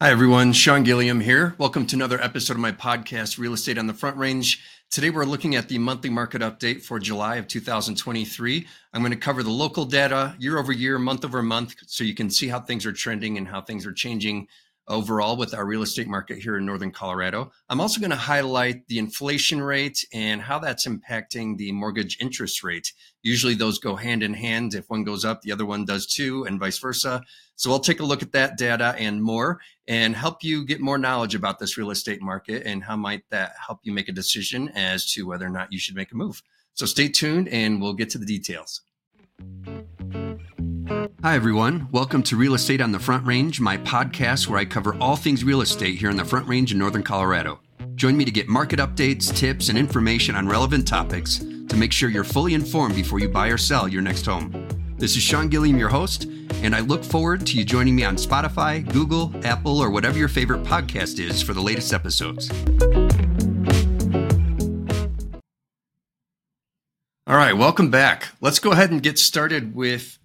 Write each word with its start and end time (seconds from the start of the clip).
Hi, 0.00 0.12
everyone. 0.12 0.52
Sean 0.52 0.84
Gilliam 0.84 1.18
here. 1.18 1.56
Welcome 1.58 1.84
to 1.86 1.96
another 1.96 2.22
episode 2.22 2.52
of 2.52 2.60
my 2.60 2.70
podcast, 2.70 3.36
Real 3.36 3.52
Estate 3.52 3.78
on 3.78 3.88
the 3.88 3.92
Front 3.92 4.16
Range. 4.16 4.62
Today, 4.92 5.10
we're 5.10 5.24
looking 5.24 5.56
at 5.56 5.68
the 5.68 5.76
monthly 5.78 6.08
market 6.08 6.40
update 6.40 6.84
for 6.84 7.00
July 7.00 7.34
of 7.34 7.48
2023. 7.48 8.64
I'm 8.94 9.00
going 9.00 9.10
to 9.10 9.18
cover 9.18 9.42
the 9.42 9.50
local 9.50 9.84
data 9.84 10.36
year 10.38 10.56
over 10.56 10.70
year, 10.70 11.00
month 11.00 11.24
over 11.24 11.42
month, 11.42 11.74
so 11.88 12.04
you 12.04 12.14
can 12.14 12.30
see 12.30 12.46
how 12.46 12.60
things 12.60 12.86
are 12.86 12.92
trending 12.92 13.38
and 13.38 13.48
how 13.48 13.60
things 13.60 13.84
are 13.86 13.92
changing 13.92 14.46
overall 14.88 15.36
with 15.36 15.54
our 15.54 15.66
real 15.66 15.82
estate 15.82 16.08
market 16.08 16.38
here 16.38 16.56
in 16.56 16.66
Northern 16.66 16.90
Colorado. 16.90 17.52
I'm 17.68 17.80
also 17.80 18.00
going 18.00 18.10
to 18.10 18.16
highlight 18.16 18.86
the 18.88 18.98
inflation 18.98 19.60
rate 19.60 20.04
and 20.12 20.40
how 20.40 20.58
that's 20.58 20.86
impacting 20.86 21.56
the 21.56 21.72
mortgage 21.72 22.18
interest 22.20 22.62
rate. 22.62 22.92
Usually 23.22 23.54
those 23.54 23.78
go 23.78 23.96
hand 23.96 24.22
in 24.22 24.34
hand. 24.34 24.74
If 24.74 24.88
one 24.88 25.04
goes 25.04 25.24
up, 25.24 25.42
the 25.42 25.52
other 25.52 25.66
one 25.66 25.84
does 25.84 26.06
too, 26.06 26.44
and 26.44 26.58
vice 26.58 26.78
versa. 26.78 27.22
So 27.56 27.70
I'll 27.70 27.80
take 27.80 28.00
a 28.00 28.04
look 28.04 28.22
at 28.22 28.32
that 28.32 28.56
data 28.56 28.94
and 28.98 29.22
more 29.22 29.60
and 29.86 30.14
help 30.14 30.44
you 30.44 30.64
get 30.64 30.80
more 30.80 30.98
knowledge 30.98 31.34
about 31.34 31.58
this 31.58 31.76
real 31.76 31.90
estate 31.90 32.22
market 32.22 32.62
and 32.64 32.84
how 32.84 32.96
might 32.96 33.22
that 33.30 33.52
help 33.66 33.80
you 33.82 33.92
make 33.92 34.08
a 34.08 34.12
decision 34.12 34.68
as 34.70 35.10
to 35.12 35.26
whether 35.26 35.46
or 35.46 35.50
not 35.50 35.72
you 35.72 35.78
should 35.78 35.96
make 35.96 36.12
a 36.12 36.16
move. 36.16 36.42
So 36.74 36.86
stay 36.86 37.08
tuned 37.08 37.48
and 37.48 37.82
we'll 37.82 37.94
get 37.94 38.10
to 38.10 38.18
the 38.18 38.26
details. 38.26 38.82
Hi, 40.88 41.34
everyone. 41.34 41.86
Welcome 41.92 42.22
to 42.22 42.36
Real 42.36 42.54
Estate 42.54 42.80
on 42.80 42.92
the 42.92 42.98
Front 42.98 43.26
Range, 43.26 43.60
my 43.60 43.76
podcast 43.76 44.48
where 44.48 44.58
I 44.58 44.64
cover 44.64 44.96
all 45.02 45.16
things 45.16 45.44
real 45.44 45.60
estate 45.60 45.98
here 45.98 46.08
in 46.08 46.16
the 46.16 46.24
Front 46.24 46.48
Range 46.48 46.72
in 46.72 46.78
Northern 46.78 47.02
Colorado. 47.02 47.60
Join 47.94 48.16
me 48.16 48.24
to 48.24 48.30
get 48.30 48.48
market 48.48 48.78
updates, 48.78 49.34
tips, 49.34 49.68
and 49.68 49.76
information 49.76 50.34
on 50.34 50.48
relevant 50.48 50.88
topics 50.88 51.44
to 51.68 51.76
make 51.76 51.92
sure 51.92 52.08
you're 52.08 52.24
fully 52.24 52.54
informed 52.54 52.94
before 52.94 53.18
you 53.18 53.28
buy 53.28 53.48
or 53.48 53.58
sell 53.58 53.86
your 53.86 54.00
next 54.00 54.24
home. 54.24 54.66
This 54.96 55.14
is 55.14 55.22
Sean 55.22 55.48
Gilliam, 55.48 55.76
your 55.76 55.90
host, 55.90 56.24
and 56.62 56.74
I 56.74 56.80
look 56.80 57.04
forward 57.04 57.46
to 57.48 57.58
you 57.58 57.66
joining 57.66 57.94
me 57.94 58.04
on 58.04 58.16
Spotify, 58.16 58.90
Google, 58.90 59.34
Apple, 59.44 59.78
or 59.80 59.90
whatever 59.90 60.18
your 60.18 60.28
favorite 60.28 60.62
podcast 60.62 61.18
is 61.18 61.42
for 61.42 61.52
the 61.52 61.60
latest 61.60 61.92
episodes. 61.92 62.50
All 67.26 67.36
right, 67.36 67.52
welcome 67.52 67.90
back. 67.90 68.28
Let's 68.40 68.58
go 68.58 68.72
ahead 68.72 68.90
and 68.90 69.02
get 69.02 69.18
started 69.18 69.74
with 69.74 70.17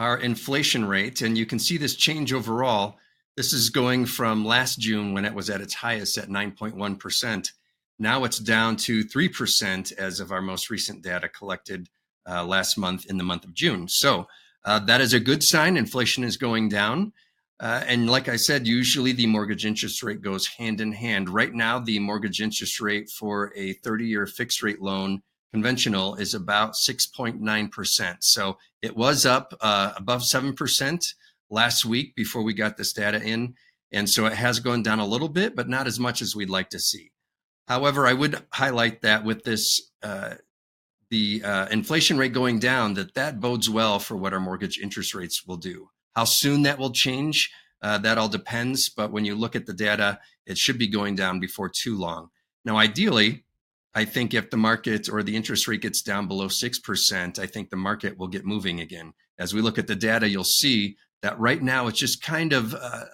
our 0.00 0.16
inflation 0.16 0.86
rate. 0.86 1.20
And 1.20 1.36
you 1.36 1.44
can 1.44 1.58
see 1.58 1.76
this 1.76 1.94
change 1.94 2.32
overall. 2.32 2.96
This 3.36 3.52
is 3.52 3.68
going 3.68 4.06
from 4.06 4.46
last 4.46 4.80
June 4.80 5.12
when 5.12 5.26
it 5.26 5.34
was 5.34 5.50
at 5.50 5.60
its 5.60 5.74
highest 5.74 6.16
at 6.16 6.30
9.1%. 6.30 7.52
Now 7.98 8.24
it's 8.24 8.38
down 8.38 8.76
to 8.76 9.04
3% 9.04 9.92
as 9.98 10.18
of 10.18 10.32
our 10.32 10.40
most 10.40 10.70
recent 10.70 11.02
data 11.02 11.28
collected 11.28 11.90
uh, 12.26 12.46
last 12.46 12.78
month 12.78 13.10
in 13.10 13.18
the 13.18 13.24
month 13.24 13.44
of 13.44 13.52
June. 13.52 13.88
So 13.88 14.26
uh, 14.64 14.78
that 14.86 15.02
is 15.02 15.12
a 15.12 15.20
good 15.20 15.42
sign. 15.42 15.76
Inflation 15.76 16.24
is 16.24 16.38
going 16.38 16.70
down. 16.70 17.12
Uh, 17.60 17.84
and 17.86 18.08
like 18.08 18.26
I 18.26 18.36
said, 18.36 18.66
usually 18.66 19.12
the 19.12 19.26
mortgage 19.26 19.66
interest 19.66 20.02
rate 20.02 20.22
goes 20.22 20.46
hand 20.46 20.80
in 20.80 20.92
hand. 20.92 21.28
Right 21.28 21.52
now, 21.52 21.78
the 21.78 21.98
mortgage 21.98 22.40
interest 22.40 22.80
rate 22.80 23.10
for 23.10 23.52
a 23.54 23.74
30 23.74 24.06
year 24.06 24.26
fixed 24.26 24.62
rate 24.62 24.80
loan 24.80 25.20
conventional 25.52 26.14
is 26.16 26.34
about 26.34 26.74
6.9%. 26.74 28.16
So 28.20 28.58
it 28.82 28.96
was 28.96 29.26
up 29.26 29.54
uh, 29.60 29.92
above 29.96 30.22
7% 30.22 31.14
last 31.50 31.84
week 31.84 32.14
before 32.14 32.42
we 32.42 32.54
got 32.54 32.76
this 32.76 32.92
data 32.92 33.22
in. 33.22 33.54
And 33.92 34.08
so 34.08 34.26
it 34.26 34.34
has 34.34 34.60
gone 34.60 34.82
down 34.82 35.00
a 35.00 35.06
little 35.06 35.28
bit, 35.28 35.56
but 35.56 35.68
not 35.68 35.86
as 35.86 35.98
much 35.98 36.22
as 36.22 36.36
we'd 36.36 36.50
like 36.50 36.70
to 36.70 36.78
see. 36.78 37.10
However, 37.66 38.06
I 38.06 38.12
would 38.12 38.42
highlight 38.52 39.02
that 39.02 39.24
with 39.24 39.44
this, 39.44 39.90
uh, 40.02 40.34
the 41.10 41.42
uh, 41.44 41.66
inflation 41.68 42.18
rate 42.18 42.32
going 42.32 42.60
down, 42.60 42.94
that 42.94 43.14
that 43.14 43.40
bodes 43.40 43.68
well 43.68 43.98
for 43.98 44.16
what 44.16 44.32
our 44.32 44.40
mortgage 44.40 44.78
interest 44.78 45.14
rates 45.14 45.44
will 45.44 45.56
do. 45.56 45.90
How 46.14 46.24
soon 46.24 46.62
that 46.62 46.78
will 46.78 46.92
change, 46.92 47.50
uh, 47.82 47.98
that 47.98 48.18
all 48.18 48.28
depends. 48.28 48.88
But 48.88 49.12
when 49.12 49.24
you 49.24 49.34
look 49.34 49.56
at 49.56 49.66
the 49.66 49.72
data, 49.72 50.20
it 50.46 50.58
should 50.58 50.78
be 50.78 50.88
going 50.88 51.16
down 51.16 51.40
before 51.40 51.68
too 51.68 51.98
long. 51.98 52.30
Now, 52.64 52.76
ideally, 52.76 53.44
I 53.94 54.04
think 54.04 54.34
if 54.34 54.50
the 54.50 54.56
market 54.56 55.08
or 55.08 55.22
the 55.22 55.34
interest 55.34 55.66
rate 55.66 55.82
gets 55.82 56.02
down 56.02 56.28
below 56.28 56.46
6%, 56.46 57.38
I 57.38 57.46
think 57.46 57.70
the 57.70 57.76
market 57.76 58.16
will 58.16 58.28
get 58.28 58.46
moving 58.46 58.80
again. 58.80 59.12
As 59.38 59.52
we 59.52 59.60
look 59.60 59.78
at 59.78 59.86
the 59.86 59.96
data, 59.96 60.28
you'll 60.28 60.44
see 60.44 60.96
that 61.22 61.38
right 61.38 61.60
now 61.60 61.86
it's 61.88 61.98
just 61.98 62.22
kind 62.22 62.52
of 62.52 62.74
uh, 62.74 63.04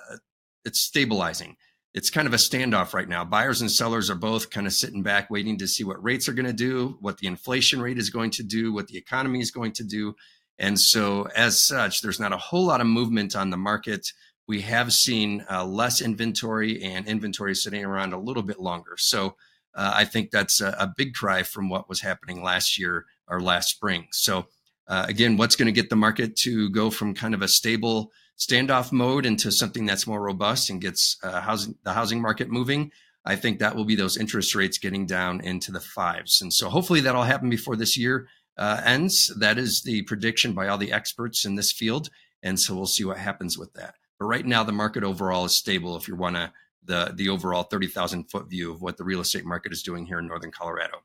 it's 0.65 0.81
stabilizing. 0.81 1.57
It's 1.95 2.11
kind 2.11 2.27
of 2.27 2.35
a 2.35 2.37
standoff 2.37 2.93
right 2.93 3.09
now. 3.09 3.25
Buyers 3.25 3.63
and 3.63 3.71
sellers 3.71 4.11
are 4.11 4.17
both 4.17 4.51
kind 4.51 4.67
of 4.67 4.75
sitting 4.75 5.03
back 5.03 5.31
waiting 5.31 5.57
to 5.59 5.67
see 5.67 5.83
what 5.83 6.03
rates 6.05 6.29
are 6.29 6.35
going 6.35 6.47
to 6.47 6.53
do, 6.53 6.99
what 7.01 7.17
the 7.17 7.27
inflation 7.27 7.81
rate 7.81 7.97
is 7.97 8.11
going 8.11 8.31
to 8.33 8.43
do, 8.43 8.73
what 8.73 8.87
the 8.89 8.99
economy 8.99 9.41
is 9.41 9.51
going 9.51 9.73
to 9.73 9.85
do. 9.85 10.15
And 10.59 10.79
so 10.79 11.27
as 11.35 11.59
such, 11.59 12.03
there's 12.03 12.21
not 12.21 12.35
a 12.35 12.39
whole 12.39 12.67
lot 12.67 12.83
of 12.83 12.87
movement 12.87 13.35
on 13.35 13.49
the 13.49 13.57
market. 13.57 14.13
We 14.47 14.61
have 14.63 14.93
seen 14.93 15.45
uh, 15.51 15.65
less 15.65 16.03
inventory 16.03 16.83
and 16.83 17.07
inventory 17.07 17.55
sitting 17.55 17.85
around 17.85 18.13
a 18.13 18.19
little 18.19 18.43
bit 18.43 18.61
longer. 18.61 18.97
So 18.99 19.37
uh, 19.77 19.93
I 19.95 20.05
think 20.07 20.31
that's 20.31 20.61
a, 20.61 20.75
a, 20.79 20.93
big 20.97 21.13
cry 21.15 21.43
from 21.43 21.69
what 21.69 21.89
was 21.89 22.01
happening 22.01 22.43
last 22.43 22.79
year 22.79 23.05
or 23.29 23.41
last 23.41 23.69
spring. 23.69 24.09
So, 24.11 24.47
uh, 24.89 25.05
again, 25.07 25.37
what's 25.37 25.55
going 25.55 25.67
to 25.67 25.73
get 25.73 25.91
the 25.91 25.97
market 25.97 26.35
to 26.37 26.71
go 26.71 26.91
from 26.91 27.15
kind 27.15 27.35
of 27.35 27.43
a 27.43 27.49
stable 27.49 28.11
standoff 28.39 28.91
mode 28.91 29.27
into 29.27 29.53
something 29.53 29.85
that's 29.85 30.07
more 30.07 30.23
robust 30.23 30.71
and 30.71 30.81
gets 30.81 31.19
uh, 31.23 31.41
housing 31.41 31.75
the 31.83 31.93
housing 31.93 32.23
market 32.23 32.49
moving? 32.49 32.91
I 33.27 33.37
think 33.37 33.59
that 33.59 33.77
will 33.77 33.85
be 33.85 33.97
those 33.97 34.17
interest 34.17 34.55
rates 34.55 34.79
getting 34.79 35.05
down 35.05 35.41
into 35.43 35.73
the 35.73 35.81
fives, 35.81 36.41
and 36.41 36.53
so 36.53 36.71
hopefully 36.71 37.01
that'll 37.01 37.25
happen 37.25 37.51
before 37.51 37.77
this 37.77 37.99
year 37.99 38.29
uh, 38.57 38.81
ends. 38.85 39.33
That 39.39 39.59
is 39.59 39.83
the 39.83 40.03
prediction 40.03 40.55
by 40.55 40.69
all 40.69 40.79
the 40.79 40.93
experts 40.93 41.45
in 41.45 41.57
this 41.57 41.73
field, 41.73 42.09
and 42.43 42.59
so 42.59 42.75
we'll 42.75 42.87
see 42.87 43.05
what 43.05 43.19
happens 43.19 43.59
with 43.59 43.75
that. 43.75 43.97
But 44.19 44.27
right 44.27 44.47
now, 44.47 44.63
the 44.65 44.73
market 44.73 45.05
overall 45.05 45.45
is 45.45 45.53
stable. 45.53 45.97
If 45.97 46.09
you 46.09 46.17
want 46.17 46.37
to 46.37 46.53
the, 46.87 47.13
the 47.17 47.29
overall 47.29 47.65
30,000 47.65 48.31
foot 48.31 48.49
view 48.49 48.73
of 48.73 48.83
what 48.83 48.97
the 48.97 49.05
real 49.05 49.21
estate 49.21 49.45
market 49.45 49.73
is 49.73 49.83
doing 49.83 50.07
here 50.07 50.19
in 50.19 50.27
Northern 50.27 50.51
Colorado. 50.51 50.99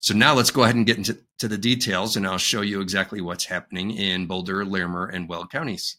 So 0.00 0.14
now 0.14 0.34
let's 0.34 0.50
go 0.50 0.64
ahead 0.64 0.74
and 0.74 0.86
get 0.86 0.98
into 0.98 1.18
to 1.38 1.48
the 1.48 1.58
details 1.58 2.16
and 2.16 2.26
I'll 2.26 2.38
show 2.38 2.60
you 2.60 2.80
exactly 2.80 3.20
what's 3.20 3.44
happening 3.44 3.92
in 3.92 4.26
Boulder, 4.26 4.64
Larimer, 4.64 5.06
and 5.06 5.28
Weld 5.28 5.50
counties. 5.50 5.96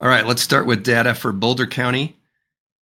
All 0.00 0.08
right, 0.08 0.26
let's 0.26 0.42
start 0.42 0.66
with 0.66 0.84
data 0.84 1.14
for 1.14 1.32
Boulder 1.32 1.66
County. 1.66 2.16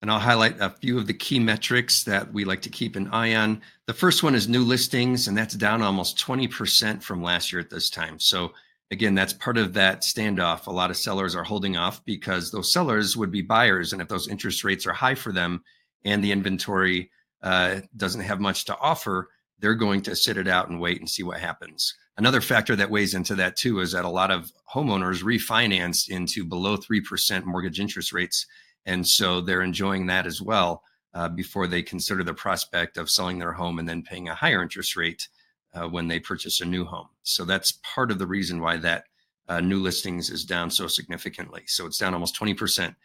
And 0.02 0.12
I'll 0.12 0.20
highlight 0.20 0.60
a 0.60 0.70
few 0.70 0.98
of 0.98 1.08
the 1.08 1.14
key 1.14 1.40
metrics 1.40 2.04
that 2.04 2.32
we 2.32 2.46
like 2.46 2.62
to 2.62 2.70
keep 2.70 2.96
an 2.96 3.08
eye 3.08 3.36
on. 3.36 3.62
The 3.88 3.94
first 3.94 4.22
one 4.22 4.36
is 4.36 4.48
new 4.48 4.64
listings, 4.64 5.28
and 5.28 5.36
that's 5.36 5.56
down 5.56 5.82
almost 5.82 6.20
20% 6.20 7.02
from 7.02 7.24
last 7.24 7.52
year 7.52 7.60
at 7.60 7.70
this 7.70 7.90
time. 7.90 8.20
So 8.20 8.52
again, 8.92 9.16
that's 9.16 9.34
part 9.34 9.58
of 9.58 9.74
that 9.74 10.02
standoff. 10.02 10.68
A 10.68 10.72
lot 10.72 10.92
of 10.92 10.98
sellers 10.98 11.36
are 11.36 11.44
holding 11.44 11.78
off 11.78 12.04
because 12.06 12.52
those 12.52 12.72
sellers 12.72 13.18
would 13.18 13.32
be 13.32 13.42
buyers. 13.42 13.94
And 13.94 14.02
if 14.02 14.08
those 14.08 14.28
interest 14.28 14.64
rates 14.64 14.86
are 14.86 14.94
high 14.94 15.16
for 15.16 15.32
them 15.32 15.64
and 16.04 16.24
the 16.24 16.32
inventory 16.32 17.12
uh, 17.42 17.82
doesn't 17.96 18.22
have 18.22 18.40
much 18.40 18.66
to 18.66 18.78
offer, 18.78 19.30
they're 19.60 19.76
going 19.76 20.02
to 20.02 20.16
sit 20.16 20.38
it 20.38 20.48
out 20.48 20.70
and 20.70 20.80
wait 20.80 21.00
and 21.00 21.10
see 21.10 21.24
what 21.24 21.40
happens. 21.40 21.94
Another 22.18 22.42
factor 22.42 22.76
that 22.76 22.90
weighs 22.90 23.14
into 23.14 23.36
that 23.36 23.56
too 23.56 23.80
is 23.80 23.92
that 23.92 24.06
a 24.06 24.10
lot 24.10 24.32
of 24.32 24.52
homeowners 24.74 25.24
refinance 25.24 26.10
into 26.10 26.46
below 26.46 26.78
3% 26.78 27.44
mortgage 27.44 27.80
interest 27.80 28.14
rates. 28.14 28.46
And 28.86 29.06
so 29.06 29.42
they're 29.42 29.62
enjoying 29.62 30.06
that 30.08 30.26
as 30.26 30.42
well 30.42 30.84
uh, 31.14 31.30
before 31.30 31.68
they 31.68 31.82
consider 31.82 32.24
the 32.24 32.34
prospect 32.34 32.98
of 32.98 33.10
selling 33.10 33.40
their 33.40 33.54
home 33.54 33.80
and 33.80 33.88
then 33.88 34.04
paying 34.04 34.30
a 34.30 34.36
higher 34.36 34.62
interest 34.62 34.96
rate 34.96 35.28
uh, 35.76 35.88
when 35.88 36.08
they 36.08 36.20
purchase 36.20 36.62
a 36.62 36.66
new 36.66 36.86
home. 36.86 37.10
So 37.24 37.46
that's 37.46 37.80
part 37.84 38.12
of 38.12 38.20
the 38.20 38.28
reason 38.28 38.60
why 38.62 38.78
that 38.78 39.06
uh, 39.48 39.62
new 39.62 39.80
listings 39.80 40.30
is 40.30 40.46
down 40.46 40.72
so 40.72 40.88
significantly. 40.88 41.64
So 41.68 41.86
it's 41.86 41.98
down 41.98 42.14
almost 42.14 42.40
20%. 42.40 42.96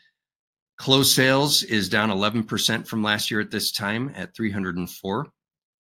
Closed 0.77 1.15
sales 1.15 1.63
is 1.65 1.91
down 1.91 2.09
11% 2.09 2.87
from 2.87 3.03
last 3.03 3.31
year 3.31 3.41
at 3.41 3.51
this 3.51 3.71
time 3.71 4.13
at 4.17 4.35
304. 4.35 5.27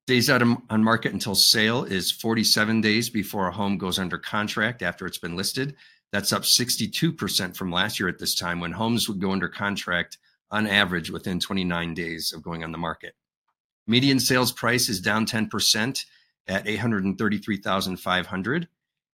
Days 0.06 0.28
out 0.28 0.42
on 0.42 0.84
market 0.84 1.12
until 1.12 1.34
sale 1.34 1.84
is 1.84 2.10
47 2.10 2.80
days 2.80 3.08
before 3.08 3.48
a 3.48 3.52
home 3.52 3.78
goes 3.78 3.98
under 3.98 4.18
contract 4.18 4.82
after 4.82 5.06
it's 5.06 5.18
been 5.18 5.36
listed. 5.36 5.76
That's 6.12 6.32
up 6.32 6.42
62% 6.42 7.56
from 7.56 7.70
last 7.70 8.00
year 8.00 8.08
at 8.08 8.18
this 8.18 8.34
time 8.34 8.60
when 8.60 8.72
homes 8.72 9.08
would 9.08 9.20
go 9.20 9.30
under 9.30 9.48
contract 9.48 10.18
on 10.50 10.66
average 10.66 11.10
within 11.10 11.38
29 11.38 11.94
days 11.94 12.32
of 12.32 12.42
going 12.42 12.64
on 12.64 12.72
the 12.72 12.78
market. 12.78 13.14
Median 13.86 14.20
sales 14.20 14.52
price 14.52 14.88
is 14.88 15.00
down 15.00 15.24
10% 15.24 16.04
at 16.50 16.66
833,500 16.66 18.68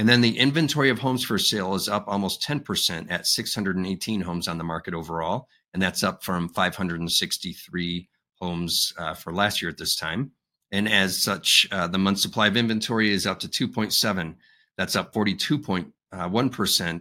And 0.00 0.08
then 0.08 0.22
the 0.22 0.38
inventory 0.38 0.88
of 0.88 0.98
homes 0.98 1.22
for 1.22 1.36
sale 1.38 1.74
is 1.74 1.86
up 1.86 2.04
almost 2.06 2.40
10% 2.40 3.10
at 3.10 3.26
618 3.26 4.22
homes 4.22 4.48
on 4.48 4.56
the 4.56 4.64
market 4.64 4.94
overall. 4.94 5.46
And 5.74 5.82
that's 5.82 6.02
up 6.02 6.24
from 6.24 6.48
563 6.48 8.08
homes 8.40 8.94
uh, 8.96 9.12
for 9.12 9.30
last 9.30 9.60
year 9.60 9.70
at 9.70 9.76
this 9.76 9.94
time. 9.94 10.30
And 10.72 10.88
as 10.88 11.22
such, 11.22 11.68
uh, 11.70 11.86
the 11.86 11.98
month 11.98 12.18
supply 12.18 12.46
of 12.46 12.56
inventory 12.56 13.12
is 13.12 13.26
up 13.26 13.40
to 13.40 13.46
2.7. 13.46 14.36
That's 14.78 14.96
up 14.96 15.12
42.1% 15.12 15.92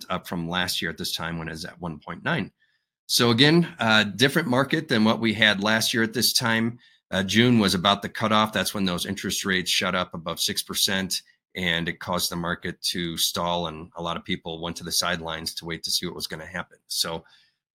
uh, 0.09 0.13
up 0.13 0.27
from 0.27 0.49
last 0.49 0.81
year 0.81 0.91
at 0.91 0.97
this 0.97 1.15
time 1.15 1.37
when 1.39 1.47
it 1.47 1.51
was 1.51 1.63
at 1.63 1.79
1.9. 1.79 2.51
So 3.05 3.29
again, 3.29 3.73
uh, 3.79 4.03
different 4.03 4.49
market 4.49 4.89
than 4.89 5.05
what 5.05 5.21
we 5.21 5.33
had 5.33 5.63
last 5.63 5.93
year 5.93 6.03
at 6.03 6.11
this 6.11 6.33
time. 6.33 6.79
Uh, 7.11 7.23
June 7.23 7.59
was 7.59 7.75
about 7.75 8.01
the 8.01 8.09
cutoff. 8.09 8.51
That's 8.51 8.73
when 8.73 8.83
those 8.83 9.05
interest 9.05 9.45
rates 9.45 9.71
shot 9.71 9.95
up 9.95 10.13
above 10.13 10.39
6% 10.39 11.21
and 11.55 11.89
it 11.89 11.99
caused 11.99 12.31
the 12.31 12.35
market 12.35 12.81
to 12.81 13.17
stall. 13.17 13.67
And 13.67 13.91
a 13.95 14.01
lot 14.01 14.17
of 14.17 14.23
people 14.23 14.61
went 14.61 14.75
to 14.77 14.83
the 14.83 14.91
sidelines 14.91 15.53
to 15.55 15.65
wait 15.65 15.83
to 15.83 15.91
see 15.91 16.05
what 16.05 16.15
was 16.15 16.27
going 16.27 16.41
to 16.41 16.45
happen. 16.45 16.77
So 16.87 17.23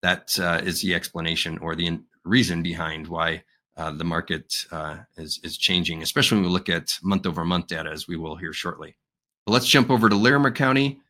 that 0.03 0.39
uh, 0.39 0.61
is 0.65 0.81
the 0.81 0.95
explanation 0.95 1.59
or 1.59 1.75
the 1.75 1.87
in- 1.87 2.05
reason 2.25 2.63
behind 2.63 3.07
why 3.09 3.43
uh, 3.77 3.91
the 3.91 4.05
market 4.05 4.55
uh, 4.71 4.99
is, 5.17 5.41
is 5.43 5.57
changing, 5.57 6.03
especially 6.03 6.37
when 6.39 6.47
we 6.47 6.53
look 6.53 6.69
at 6.69 6.97
month 7.03 7.27
over 7.27 7.45
month 7.45 7.67
data, 7.67 7.91
as 7.91 8.07
we 8.07 8.17
will 8.17 8.37
hear 8.37 8.53
shortly. 8.53 8.97
But 9.47 9.53
let's 9.53 9.67
jump 9.67 9.91
over 9.91 10.09
to 10.09 10.15
Larimer 10.15 10.51
County. 10.51 11.01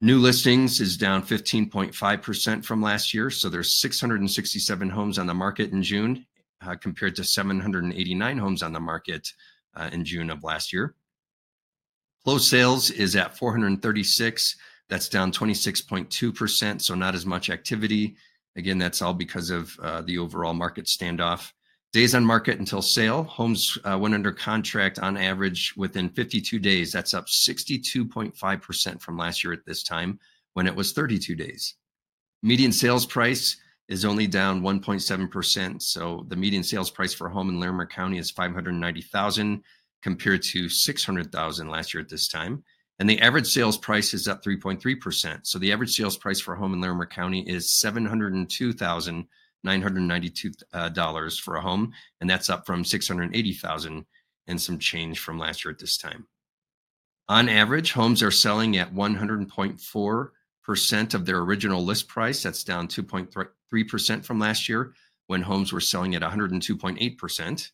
New 0.00 0.18
listings 0.18 0.80
is 0.80 0.96
down 0.96 1.22
15.5% 1.22 2.64
from 2.64 2.80
last 2.80 3.12
year. 3.12 3.28
So 3.28 3.50
there's 3.50 3.74
667 3.74 4.88
homes 4.88 5.18
on 5.18 5.26
the 5.26 5.34
market 5.34 5.72
in 5.72 5.82
June 5.82 6.24
uh, 6.64 6.74
compared 6.76 7.16
to 7.16 7.24
789 7.24 8.38
homes 8.38 8.62
on 8.62 8.72
the 8.72 8.80
market 8.80 9.30
uh, 9.74 9.90
in 9.92 10.04
June 10.04 10.30
of 10.30 10.42
last 10.42 10.72
year. 10.72 10.94
Closed 12.24 12.48
sales 12.48 12.90
is 12.90 13.16
at 13.16 13.36
436. 13.36 14.56
That's 14.88 15.08
down 15.08 15.32
26.2%. 15.32 16.80
So 16.80 16.94
not 16.94 17.14
as 17.14 17.24
much 17.24 17.48
activity. 17.48 18.16
Again, 18.56 18.78
that's 18.78 19.00
all 19.00 19.14
because 19.14 19.50
of 19.50 19.78
uh, 19.82 20.02
the 20.02 20.18
overall 20.18 20.52
market 20.52 20.86
standoff. 20.86 21.52
Days 21.92 22.14
on 22.14 22.24
market 22.24 22.58
until 22.58 22.82
sale. 22.82 23.24
Homes 23.24 23.78
uh, 23.84 23.98
went 23.98 24.14
under 24.14 24.32
contract 24.32 24.98
on 24.98 25.16
average 25.16 25.74
within 25.76 26.08
52 26.08 26.58
days. 26.58 26.92
That's 26.92 27.14
up 27.14 27.26
62.5% 27.26 29.00
from 29.00 29.16
last 29.16 29.42
year 29.42 29.52
at 29.52 29.64
this 29.66 29.82
time 29.82 30.20
when 30.54 30.66
it 30.66 30.74
was 30.74 30.92
32 30.92 31.34
days. 31.34 31.74
Median 32.42 32.72
sales 32.72 33.06
price 33.06 33.56
is 33.88 34.04
only 34.04 34.26
down 34.26 34.62
1.7%. 34.62 35.82
So 35.82 36.24
the 36.28 36.36
median 36.36 36.62
sales 36.62 36.90
price 36.90 37.12
for 37.12 37.26
a 37.26 37.30
home 37.30 37.48
in 37.48 37.58
Larimer 37.58 37.86
County 37.86 38.18
is 38.18 38.30
590,000 38.30 39.62
compared 40.02 40.42
to 40.42 40.68
600,000 40.68 41.68
last 41.68 41.94
year 41.94 42.02
at 42.02 42.08
this 42.08 42.26
time. 42.28 42.64
And 42.98 43.08
the 43.08 43.20
average 43.20 43.46
sales 43.46 43.78
price 43.78 44.12
is 44.12 44.26
up 44.28 44.44
3.3%. 44.44 45.46
So 45.46 45.58
the 45.58 45.72
average 45.72 45.96
sales 45.96 46.18
price 46.18 46.38
for 46.38 46.52
a 46.54 46.58
home 46.58 46.74
in 46.74 46.82
Larimer 46.82 47.06
County 47.06 47.40
is 47.48 47.68
$702,992 47.82 50.62
uh, 50.74 50.90
for 51.42 51.56
a 51.56 51.62
home. 51.62 51.94
And 52.20 52.28
that's 52.28 52.50
up 52.50 52.66
from 52.66 52.84
680,000 52.84 54.04
and 54.46 54.60
some 54.60 54.78
change 54.78 55.18
from 55.18 55.38
last 55.38 55.64
year 55.64 55.72
at 55.72 55.78
this 55.78 55.96
time. 55.96 56.26
On 57.28 57.48
average, 57.48 57.92
homes 57.92 58.22
are 58.22 58.30
selling 58.30 58.76
at 58.76 58.92
100.4% 58.92 61.14
of 61.14 61.24
their 61.24 61.38
original 61.38 61.82
list 61.84 62.08
price. 62.08 62.42
That's 62.42 62.64
down 62.64 62.88
2.3% 62.88 64.24
from 64.24 64.40
last 64.40 64.68
year 64.68 64.92
when 65.28 65.42
homes 65.42 65.72
were 65.72 65.80
selling 65.80 66.16
at 66.16 66.22
102.8%. 66.22 67.70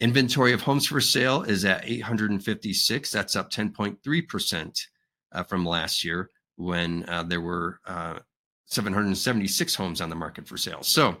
Inventory 0.00 0.54
of 0.54 0.62
homes 0.62 0.86
for 0.86 1.00
sale 1.00 1.42
is 1.42 1.64
at 1.66 1.84
856. 1.84 3.10
That's 3.10 3.36
up 3.36 3.50
10.3% 3.50 4.86
uh, 5.32 5.42
from 5.44 5.66
last 5.66 6.04
year 6.04 6.30
when 6.56 7.04
uh, 7.06 7.22
there 7.22 7.42
were 7.42 7.80
uh, 7.86 8.18
776 8.64 9.74
homes 9.74 10.00
on 10.00 10.08
the 10.08 10.16
market 10.16 10.48
for 10.48 10.56
sale. 10.56 10.82
So 10.82 11.18